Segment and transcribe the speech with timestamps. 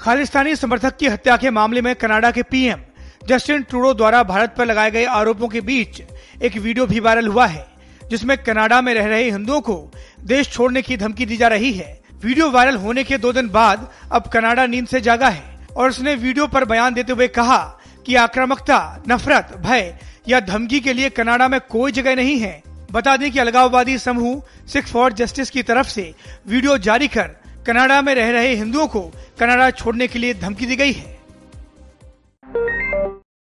[0.00, 2.80] खालिस्तानी समर्थक की हत्या के मामले में कनाडा के पीएम
[3.28, 6.00] जस्टिन ट्रूडो द्वारा भारत पर लगाए गए आरोपों के बीच
[6.42, 7.66] एक वीडियो भी वायरल हुआ है,
[8.10, 9.76] जिसमें कनाडा में रह रहे हिंदुओं को
[10.22, 13.88] देश छोड़ने की धमकी दी जा रही है। वीडियो वायरल होने के दो दिन बाद
[14.12, 15.42] अब कनाडा नींद से जागा है
[15.76, 17.58] और उसने वीडियो पर बयान देते हुए कहा
[18.06, 19.98] कि आक्रामकता, नफरत, भय
[20.28, 24.42] या धमकी के लिए कनाडा में कोई जगह नहीं है। बता दें कि अलगाववादी समूह
[24.68, 26.12] सिक्स फॉर जस्टिस की तरफ़ से
[26.48, 27.34] वीडियो जारी कर
[27.66, 29.00] कनाडा में रह रहे हिंदुओं को
[29.38, 31.13] कनाडा छोड़ने के लिए धमकी दी गई है।